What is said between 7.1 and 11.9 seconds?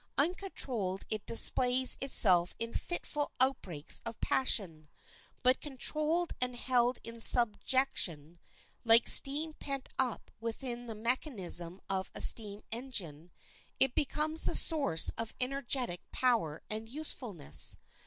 subjection, like steam pent up within the mechanism